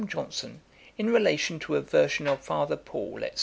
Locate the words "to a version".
1.59-2.25